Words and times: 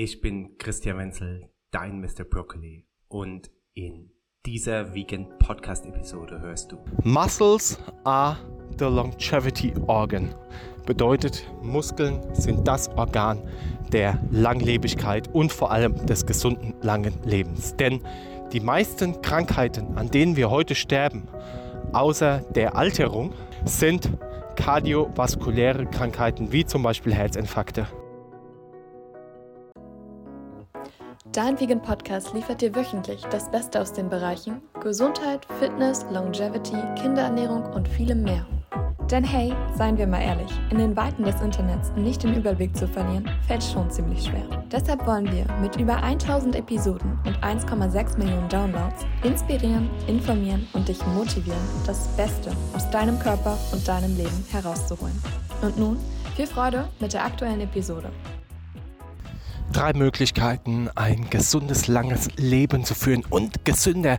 Ich 0.00 0.20
bin 0.20 0.56
Christian 0.58 0.96
Wenzel, 0.96 1.50
dein 1.72 2.00
Mr. 2.00 2.22
Broccoli 2.22 2.86
und 3.08 3.50
in 3.74 4.12
dieser 4.46 4.94
Vegan 4.94 5.26
Podcast 5.40 5.86
Episode 5.86 6.40
hörst 6.40 6.70
du 6.70 6.76
Muscles 7.02 7.80
are 8.04 8.36
the 8.78 8.84
longevity 8.84 9.74
organ. 9.88 10.32
Bedeutet, 10.86 11.50
Muskeln 11.62 12.22
sind 12.32 12.68
das 12.68 12.88
Organ 12.90 13.42
der 13.92 14.22
Langlebigkeit 14.30 15.34
und 15.34 15.50
vor 15.50 15.72
allem 15.72 16.06
des 16.06 16.24
gesunden 16.24 16.74
langen 16.80 17.14
Lebens. 17.24 17.74
Denn 17.74 18.00
die 18.52 18.60
meisten 18.60 19.20
Krankheiten, 19.20 19.98
an 19.98 20.12
denen 20.12 20.36
wir 20.36 20.48
heute 20.48 20.76
sterben, 20.76 21.26
außer 21.92 22.44
der 22.54 22.76
Alterung, 22.76 23.34
sind 23.64 24.12
kardiovaskuläre 24.54 25.86
Krankheiten 25.86 26.52
wie 26.52 26.64
zum 26.64 26.84
Beispiel 26.84 27.12
Herzinfarkte. 27.12 27.88
Dein 31.38 31.60
Vegan 31.60 31.80
Podcast 31.80 32.34
liefert 32.34 32.60
dir 32.62 32.74
wöchentlich 32.74 33.22
das 33.30 33.48
Beste 33.48 33.80
aus 33.80 33.92
den 33.92 34.08
Bereichen 34.08 34.60
Gesundheit, 34.80 35.46
Fitness, 35.60 36.04
Longevity, 36.10 36.74
Kinderernährung 37.00 37.62
und 37.74 37.86
vielem 37.86 38.24
mehr. 38.24 38.44
Denn 39.08 39.22
hey, 39.22 39.54
seien 39.76 39.96
wir 39.96 40.08
mal 40.08 40.20
ehrlich, 40.20 40.50
in 40.72 40.78
den 40.78 40.96
Weiten 40.96 41.22
des 41.22 41.40
Internets 41.40 41.92
nicht 41.94 42.24
den 42.24 42.34
Überblick 42.34 42.76
zu 42.76 42.88
verlieren, 42.88 43.30
fällt 43.46 43.62
schon 43.62 43.88
ziemlich 43.88 44.24
schwer. 44.24 44.42
Deshalb 44.72 45.06
wollen 45.06 45.30
wir 45.30 45.46
mit 45.62 45.76
über 45.76 46.02
1000 46.02 46.56
Episoden 46.56 47.16
und 47.24 47.38
1,6 47.38 48.18
Millionen 48.18 48.48
Downloads 48.48 49.06
inspirieren, 49.22 49.88
informieren 50.08 50.66
und 50.72 50.88
dich 50.88 50.98
motivieren, 51.06 51.62
das 51.86 52.08
Beste 52.16 52.50
aus 52.74 52.90
deinem 52.90 53.16
Körper 53.20 53.56
und 53.72 53.86
deinem 53.86 54.16
Leben 54.16 54.44
herauszuholen. 54.50 55.22
Und 55.62 55.78
nun 55.78 55.98
viel 56.34 56.48
Freude 56.48 56.88
mit 56.98 57.12
der 57.12 57.24
aktuellen 57.24 57.60
Episode. 57.60 58.10
Drei 59.72 59.92
Möglichkeiten, 59.92 60.88
ein 60.94 61.28
gesundes, 61.30 61.88
langes 61.88 62.28
Leben 62.36 62.84
zu 62.84 62.94
führen 62.94 63.24
und 63.28 63.64
gesünder 63.64 64.18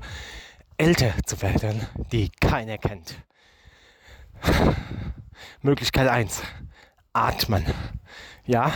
älter 0.77 1.13
zu 1.25 1.41
werden, 1.41 1.81
die 2.11 2.29
keiner 2.39 2.77
kennt. 2.77 3.15
Möglichkeit 5.61 6.07
1. 6.07 6.43
Atmen. 7.13 7.65
Ja, 8.45 8.71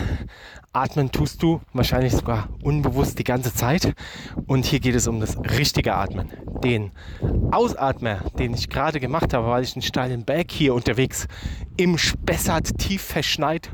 atmen 0.71 1.11
tust 1.11 1.41
du 1.41 1.61
wahrscheinlich 1.73 2.13
sogar 2.13 2.49
unbewusst 2.61 3.17
die 3.17 3.23
ganze 3.23 3.53
Zeit. 3.53 3.93
Und 4.47 4.65
hier 4.65 4.79
geht 4.79 4.95
es 4.95 5.07
um 5.07 5.19
das 5.19 5.37
richtige 5.37 5.95
Atmen. 5.95 6.31
Den 6.63 6.91
Ausatmer, 7.51 8.17
den 8.37 8.53
ich 8.53 8.69
gerade 8.69 8.99
gemacht 8.99 9.33
habe, 9.33 9.47
weil 9.47 9.63
ich 9.63 9.75
einen 9.75 9.81
steilen 9.81 10.25
Berg 10.25 10.51
hier 10.51 10.73
unterwegs 10.73 11.27
im 11.77 11.97
Spessart 11.97 12.77
tief 12.77 13.01
verschneit 13.01 13.71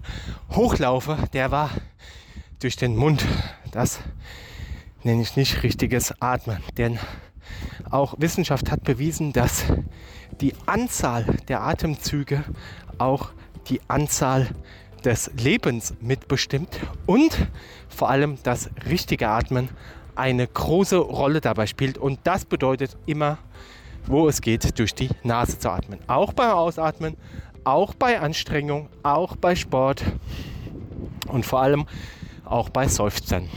hochlaufe, 0.52 1.18
der 1.34 1.52
war 1.52 1.72
durch 2.60 2.76
den 2.76 2.96
Mund. 2.96 3.26
Das 3.72 4.00
nenne 5.04 5.22
ich 5.22 5.36
nicht 5.36 5.64
richtiges 5.64 6.14
Atmen. 6.22 6.62
Denn 6.78 7.00
auch 7.90 8.16
Wissenschaft 8.18 8.72
hat 8.72 8.84
bewiesen, 8.84 9.34
dass 9.34 9.64
die 10.42 10.54
Anzahl 10.66 11.26
der 11.48 11.62
Atemzüge 11.62 12.44
auch 12.98 13.32
die 13.68 13.82
Anzahl 13.88 14.48
des 15.04 15.32
Lebens 15.38 15.94
mitbestimmt 16.02 16.80
und 17.06 17.48
vor 17.88 18.10
allem 18.10 18.38
das 18.44 18.70
richtige 18.88 19.30
Atmen 19.30 19.70
eine 20.16 20.46
große 20.46 20.98
Rolle 20.98 21.40
dabei 21.40 21.66
spielt. 21.66 21.98
Und 21.98 22.20
das 22.26 22.44
bedeutet 22.44 22.98
immer, 23.06 23.38
wo 24.06 24.28
es 24.28 24.42
geht, 24.42 24.78
durch 24.78 24.94
die 24.94 25.10
Nase 25.24 25.60
zu 25.60 25.70
atmen. 25.70 26.00
Auch 26.08 26.34
beim 26.34 26.52
Ausatmen, 26.52 27.16
auch 27.64 27.94
bei 27.94 28.20
Anstrengung, 28.20 28.90
auch 29.04 29.36
bei 29.38 29.56
Sport 29.56 30.04
und 31.28 31.46
vor 31.46 31.62
allem 31.62 31.86
auch 32.50 32.70
bei 32.70 32.88
Seufzern. 32.88 33.48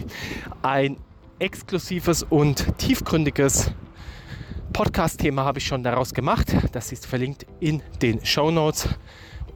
Ein 0.62 0.96
exklusives 1.38 2.22
und 2.22 2.78
tiefgründiges 2.78 3.72
Podcast-Thema 4.72 5.44
habe 5.44 5.58
ich 5.58 5.66
schon 5.66 5.82
daraus 5.82 6.14
gemacht. 6.14 6.54
Das 6.72 6.92
ist 6.92 7.06
verlinkt 7.06 7.46
in 7.60 7.82
den 8.00 8.24
Show 8.24 8.50
Notes 8.50 8.88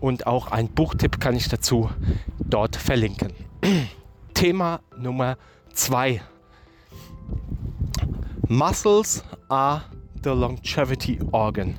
und 0.00 0.26
auch 0.26 0.50
ein 0.50 0.68
Buchtipp 0.68 1.20
kann 1.20 1.34
ich 1.36 1.48
dazu 1.48 1.90
dort 2.38 2.76
verlinken. 2.76 3.32
Thema 4.34 4.80
Nummer 4.98 5.38
zwei. 5.72 6.20
Muscles 8.48 9.24
are 9.48 9.82
the 10.22 10.30
longevity 10.30 11.18
organ. 11.32 11.78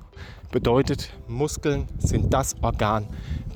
Bedeutet, 0.52 1.14
Muskeln 1.28 1.88
sind 2.00 2.34
das 2.34 2.56
Organ 2.62 3.08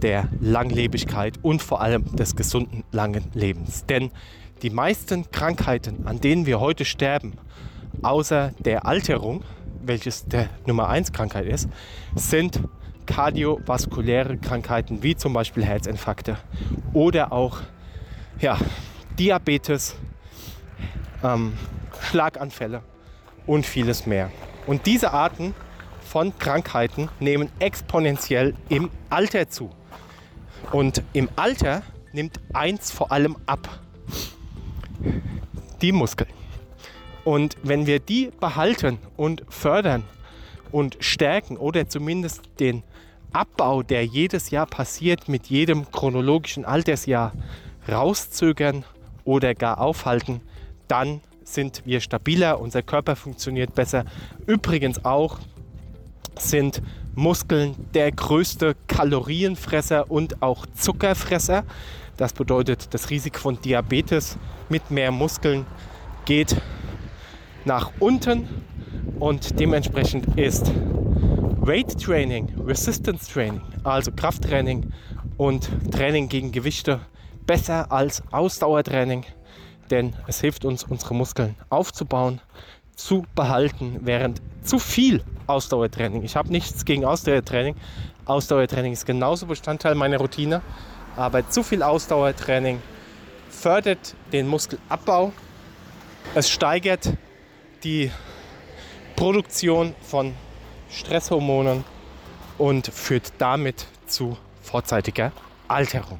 der 0.02 0.28
Langlebigkeit 0.40 1.40
und 1.42 1.62
vor 1.62 1.82
allem 1.82 2.16
des 2.16 2.36
gesunden 2.36 2.84
langen 2.92 3.26
Lebens. 3.34 3.86
Denn 3.86 4.12
die 4.62 4.70
meisten 4.70 5.32
Krankheiten, 5.32 6.06
an 6.06 6.22
denen 6.22 6.46
wir 6.46 6.60
heute 6.60 6.86
sterben, 6.86 7.34
außer 8.02 8.52
der 8.60 8.86
Alterung, 8.86 9.44
welches 9.84 10.26
der 10.26 10.50
Nummer 10.66 10.90
1 10.90 11.12
Krankheit 11.12 11.46
ist, 11.46 11.68
sind 12.16 12.62
kardiovaskuläre 13.06 14.38
Krankheiten 14.38 15.04
wie 15.04 15.16
zum 15.16 15.34
Beispiel 15.34 15.66
Herzinfarkte 15.66 16.38
oder 16.94 17.32
auch 17.32 17.60
ja, 18.40 18.58
Diabetes, 19.18 19.96
ähm, 21.24 21.54
Schlaganfälle 22.02 22.84
und 23.46 23.66
vieles 23.66 24.06
mehr. 24.06 24.32
Und 24.68 24.86
diese 24.86 25.12
Arten 25.12 25.54
von 26.02 26.38
Krankheiten 26.38 27.10
nehmen 27.20 27.50
exponentiell 27.60 28.54
im 28.70 28.90
Alter 29.10 29.50
zu. 29.50 29.70
Und 30.72 31.04
im 31.14 31.30
Alter 31.36 31.84
nimmt 32.14 32.40
eins 32.54 32.92
vor 32.92 33.12
allem 33.12 33.36
ab. 33.46 33.80
Die 35.82 35.92
Muskeln. 35.92 36.30
Und 37.24 37.58
wenn 37.64 37.86
wir 37.86 38.00
die 38.00 38.32
behalten 38.40 38.98
und 39.18 39.44
fördern 39.50 40.04
und 40.72 40.98
stärken 41.00 41.58
oder 41.58 41.88
zumindest 41.88 42.42
den 42.60 42.84
Abbau, 43.34 43.84
der 43.84 44.06
jedes 44.06 44.50
Jahr 44.50 44.66
passiert, 44.66 45.28
mit 45.28 45.48
jedem 45.48 45.90
chronologischen 45.92 46.66
Altersjahr 46.66 47.34
rauszögern 47.90 48.84
oder 49.24 49.56
gar 49.56 49.80
aufhalten, 49.80 50.42
dann 50.88 51.22
sind 51.44 51.84
wir 51.86 52.02
stabiler, 52.02 52.60
unser 52.60 52.82
Körper 52.82 53.16
funktioniert 53.16 53.76
besser. 53.76 54.06
Übrigens 54.48 55.06
auch 55.06 55.40
sind 56.38 56.82
Muskeln 57.16 57.76
der 57.94 58.12
größte 58.12 58.76
Kalorienfresser 58.88 60.10
und 60.10 60.42
auch 60.42 60.66
Zuckerfresser. 60.74 61.64
Das 62.18 62.34
bedeutet, 62.34 62.94
das 62.94 63.10
Risiko 63.10 63.40
von 63.40 63.62
Diabetes 63.62 64.38
mit 64.70 64.92
mehr 64.92 65.12
Muskeln 65.12 65.66
geht 66.26 66.56
nach 67.66 67.92
unten 68.00 68.48
und 69.20 69.60
dementsprechend 69.60 70.38
ist 70.38 70.72
Weight 71.60 72.02
Training, 72.02 72.54
Resistance 72.66 73.32
Training, 73.32 73.62
also 73.84 74.12
Krafttraining 74.12 74.92
und 75.38 75.70
Training 75.92 76.28
gegen 76.28 76.52
Gewichte 76.52 77.02
besser 77.46 77.92
als 77.92 78.24
Ausdauertraining, 78.32 79.26
denn 79.90 80.16
es 80.28 80.42
hilft 80.42 80.66
uns, 80.66 80.84
unsere 80.84 81.14
Muskeln 81.14 81.56
aufzubauen, 81.70 82.42
zu 82.96 83.26
behalten, 83.36 84.00
während 84.02 84.42
zu 84.64 84.80
viel 84.80 85.24
Ausdauertraining. 85.52 86.24
Ich 86.24 86.36
habe 86.36 86.50
nichts 86.50 86.86
gegen 86.86 87.06
Ausdauertraining. 87.06 87.76
Ausdauertraining 88.26 88.94
ist 88.94 89.06
genauso 89.06 89.46
Bestandteil 89.46 89.96
meiner 89.96 90.18
Routine, 90.18 90.62
aber 91.16 91.50
zu 91.50 91.64
viel 91.64 91.84
Ausdauertraining 91.84 92.82
fördert 93.50 94.16
den 94.32 94.48
Muskelabbau. 94.48 95.34
Es 96.36 96.50
steigert 96.50 97.14
die 97.84 98.12
Produktion 99.16 99.94
von 100.02 100.34
Stresshormonen 100.90 101.84
und 102.58 102.88
führt 102.88 103.34
damit 103.38 103.88
zu 104.08 104.38
vorzeitiger 104.62 105.32
Alterung. 105.68 106.20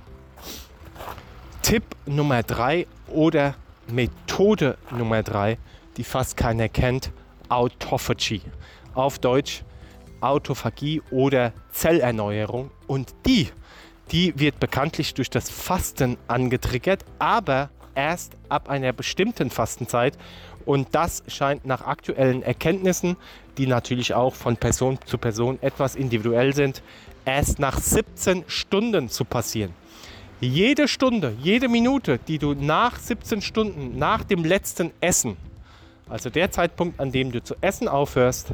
Tipp 1.62 1.84
Nummer 2.06 2.44
drei 2.44 2.88
oder 3.08 3.56
Methode 3.88 4.78
Nummer 4.92 5.24
drei, 5.24 5.58
die 5.98 6.04
fast 6.04 6.38
keiner 6.38 6.70
kennt, 6.70 7.12
Autophagy. 7.50 8.42
Auf 8.94 9.20
Deutsch 9.20 9.64
Autophagie 10.22 11.02
oder 11.12 11.54
Zellerneuerung. 11.72 12.72
Und 12.88 13.14
die, 13.26 13.50
die 14.12 14.40
wird 14.40 14.60
bekanntlich 14.60 15.14
durch 15.14 15.30
das 15.30 15.50
Fasten 15.50 16.18
angetriggert, 16.28 17.04
aber 17.20 17.70
erst 17.96 18.38
ab 18.50 18.70
einer 18.70 18.94
bestimmten 18.94 19.50
Fastenzeit. 19.50 20.18
Und 20.66 20.90
das 20.92 21.24
scheint 21.28 21.66
nach 21.66 21.82
aktuellen 21.82 22.44
Erkenntnissen, 22.44 23.18
die 23.58 23.68
natürlich 23.68 24.14
auch 24.14 24.36
von 24.36 24.58
Person 24.58 25.00
zu 25.06 25.18
Person 25.18 25.58
etwas 25.62 25.96
individuell 25.96 26.54
sind, 26.54 26.84
erst 27.26 27.60
nach 27.60 27.80
17 27.80 28.46
Stunden 28.48 29.10
zu 29.10 29.26
passieren. 29.26 29.74
Jede 30.40 30.88
Stunde, 30.88 31.36
jede 31.40 31.68
Minute, 31.68 32.20
die 32.28 32.40
du 32.40 32.54
nach 32.54 32.98
17 32.98 33.42
Stunden, 33.42 33.98
nach 33.98 34.24
dem 34.24 34.44
letzten 34.44 34.92
Essen, 35.00 35.38
also 36.10 36.30
der 36.30 36.52
Zeitpunkt, 36.52 37.00
an 37.00 37.12
dem 37.12 37.32
du 37.32 37.44
zu 37.44 37.56
essen 37.62 37.88
aufhörst, 37.88 38.54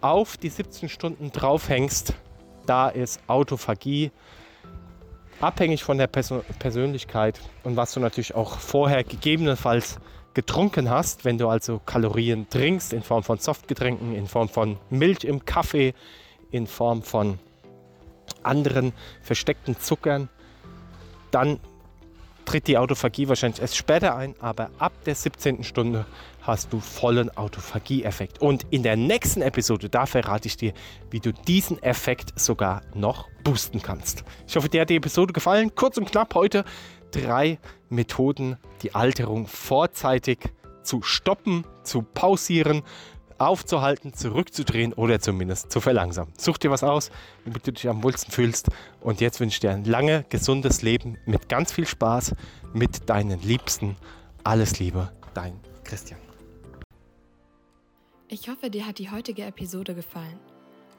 auf 0.00 0.36
die 0.36 0.48
17 0.48 0.88
Stunden 0.88 1.32
draufhängst, 1.32 2.14
da 2.66 2.88
ist 2.88 3.20
Autophagie 3.26 4.10
abhängig 5.40 5.84
von 5.84 5.98
der 5.98 6.06
Person 6.06 6.42
Persönlichkeit 6.58 7.40
und 7.64 7.76
was 7.76 7.92
du 7.92 8.00
natürlich 8.00 8.34
auch 8.34 8.58
vorher 8.58 9.04
gegebenenfalls 9.04 9.98
getrunken 10.34 10.90
hast, 10.90 11.24
wenn 11.24 11.38
du 11.38 11.48
also 11.48 11.80
Kalorien 11.84 12.48
trinkst 12.48 12.92
in 12.92 13.02
Form 13.02 13.22
von 13.22 13.38
Softgetränken, 13.38 14.14
in 14.14 14.26
Form 14.26 14.48
von 14.48 14.78
Milch 14.90 15.24
im 15.24 15.44
Kaffee, 15.44 15.94
in 16.50 16.66
Form 16.66 17.02
von 17.02 17.38
anderen 18.42 18.92
versteckten 19.22 19.78
Zuckern, 19.78 20.28
dann 21.30 21.60
tritt 22.48 22.66
die 22.66 22.78
Autophagie 22.78 23.28
wahrscheinlich 23.28 23.60
erst 23.60 23.76
später 23.76 24.16
ein, 24.16 24.34
aber 24.40 24.70
ab 24.78 24.94
der 25.04 25.14
17. 25.14 25.64
Stunde 25.64 26.06
hast 26.40 26.72
du 26.72 26.80
vollen 26.80 27.28
Autophagie-Effekt. 27.36 28.40
Und 28.40 28.64
in 28.70 28.82
der 28.82 28.96
nächsten 28.96 29.42
Episode, 29.42 29.90
da 29.90 30.06
verrate 30.06 30.48
ich 30.48 30.56
dir, 30.56 30.72
wie 31.10 31.20
du 31.20 31.30
diesen 31.30 31.82
Effekt 31.82 32.40
sogar 32.40 32.80
noch 32.94 33.28
boosten 33.44 33.82
kannst. 33.82 34.24
Ich 34.46 34.56
hoffe, 34.56 34.70
dir 34.70 34.80
hat 34.80 34.88
die 34.88 34.96
Episode 34.96 35.34
gefallen. 35.34 35.74
Kurz 35.74 35.98
und 35.98 36.10
knapp 36.10 36.34
heute 36.34 36.64
drei 37.10 37.58
Methoden, 37.90 38.56
die 38.80 38.94
Alterung 38.94 39.46
vorzeitig 39.46 40.38
zu 40.82 41.02
stoppen, 41.02 41.66
zu 41.82 42.00
pausieren, 42.00 42.82
aufzuhalten, 43.38 44.14
zurückzudrehen 44.14 44.92
oder 44.92 45.20
zumindest 45.20 45.70
zu 45.70 45.80
verlangsamen. 45.80 46.32
Such 46.36 46.58
dir 46.58 46.70
was 46.70 46.82
aus, 46.82 47.10
damit 47.44 47.66
du 47.66 47.72
dich 47.72 47.88
am 47.88 48.02
wohlsten 48.02 48.32
fühlst. 48.32 48.68
Und 49.00 49.20
jetzt 49.20 49.40
wünsche 49.40 49.56
ich 49.56 49.60
dir 49.60 49.70
ein 49.70 49.84
lange, 49.84 50.24
gesundes 50.28 50.82
Leben 50.82 51.18
mit 51.26 51.48
ganz 51.48 51.72
viel 51.72 51.86
Spaß 51.86 52.34
mit 52.72 53.08
deinen 53.08 53.40
Liebsten. 53.42 53.96
Alles 54.44 54.78
Liebe, 54.78 55.12
dein 55.34 55.58
Christian. 55.84 56.20
Ich 58.28 58.48
hoffe, 58.48 58.70
dir 58.70 58.86
hat 58.86 58.98
die 58.98 59.10
heutige 59.10 59.44
Episode 59.44 59.94
gefallen. 59.94 60.38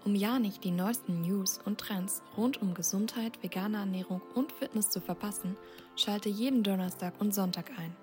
Um 0.06 0.15
ja 0.15 0.39
nicht 0.39 0.63
die 0.63 0.71
neuesten 0.71 1.21
News 1.21 1.59
und 1.63 1.80
Trends 1.80 2.24
rund 2.38 2.62
um 2.62 2.74
Gesundheit, 2.74 3.44
vegane 3.44 3.77
Ernährung 3.77 4.21
und 4.33 4.51
Fitness 4.51 4.89
zu 4.89 5.01
verpassen, 5.01 5.57
schalte 5.95 6.30
jeden 6.30 6.63
Donnerstag 6.63 7.13
und 7.19 7.36
Sonntag 7.36 7.69
ein. 7.77 7.95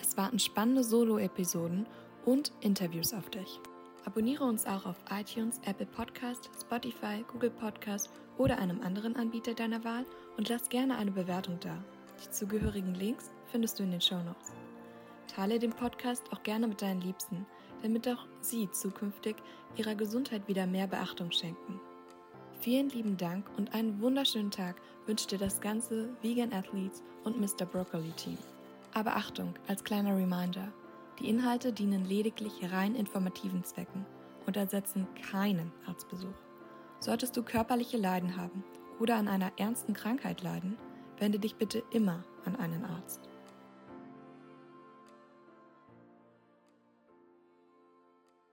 Es 0.00 0.16
warten 0.16 0.38
spannende 0.38 0.82
Solo-Episoden 0.82 1.86
und 2.24 2.52
Interviews 2.60 3.12
auf 3.12 3.30
dich. 3.30 3.60
Abonniere 4.04 4.44
uns 4.44 4.66
auch 4.66 4.84
auf 4.84 4.96
iTunes, 5.10 5.60
Apple 5.64 5.86
Podcast, 5.86 6.50
Spotify, 6.60 7.24
Google 7.30 7.50
Podcast 7.50 8.10
oder 8.36 8.58
einem 8.58 8.80
anderen 8.82 9.16
Anbieter 9.16 9.54
deiner 9.54 9.84
Wahl 9.84 10.04
und 10.36 10.48
lass 10.48 10.68
gerne 10.68 10.96
eine 10.96 11.12
Bewertung 11.12 11.58
da. 11.60 11.76
Die 12.24 12.30
zugehörigen 12.30 12.94
Links 12.94 13.30
findest 13.46 13.78
du 13.78 13.84
in 13.84 13.92
den 13.92 14.00
Show 14.00 14.18
Notes. 14.22 14.52
Teile 15.28 15.58
den 15.58 15.70
Podcast 15.70 16.24
auch 16.32 16.42
gerne 16.42 16.66
mit 16.66 16.82
deinen 16.82 17.00
Liebsten, 17.00 17.46
damit 17.82 18.08
auch 18.08 18.26
sie 18.40 18.70
zukünftig 18.70 19.36
ihrer 19.76 19.94
Gesundheit 19.94 20.46
wieder 20.48 20.66
mehr 20.66 20.86
Beachtung 20.86 21.30
schenken. 21.30 21.80
Vielen 22.60 22.90
lieben 22.90 23.16
Dank 23.16 23.46
und 23.56 23.74
einen 23.74 24.00
wunderschönen 24.00 24.50
Tag 24.50 24.76
wünscht 25.06 25.30
dir 25.30 25.38
das 25.38 25.60
ganze 25.60 26.08
Vegan 26.22 26.52
Athletes 26.52 27.02
und 27.24 27.40
Mr. 27.40 27.66
Broccoli 27.66 28.12
Team. 28.12 28.38
Aber 28.94 29.16
Achtung, 29.16 29.54
als 29.68 29.82
kleiner 29.82 30.16
Reminder, 30.16 30.72
die 31.22 31.28
Inhalte 31.28 31.72
dienen 31.72 32.04
lediglich 32.04 32.72
rein 32.72 32.94
informativen 32.94 33.62
Zwecken 33.62 34.04
und 34.46 34.56
ersetzen 34.56 35.06
keinen 35.30 35.72
Arztbesuch. 35.86 36.34
Solltest 36.98 37.36
du 37.36 37.42
körperliche 37.42 37.96
Leiden 37.96 38.36
haben 38.36 38.64
oder 38.98 39.16
an 39.16 39.28
einer 39.28 39.52
ernsten 39.56 39.92
Krankheit 39.92 40.42
leiden, 40.42 40.76
wende 41.18 41.38
dich 41.38 41.56
bitte 41.56 41.82
immer 41.92 42.24
an 42.44 42.56
einen 42.56 42.84
Arzt. 42.84 43.28